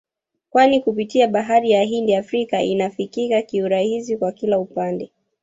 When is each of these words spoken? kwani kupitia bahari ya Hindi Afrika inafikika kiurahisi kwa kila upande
kwani 0.49 0.81
kupitia 0.81 1.27
bahari 1.27 1.71
ya 1.71 1.83
Hindi 1.83 2.15
Afrika 2.15 2.61
inafikika 2.63 3.41
kiurahisi 3.41 4.17
kwa 4.17 4.31
kila 4.31 4.59
upande 4.59 5.11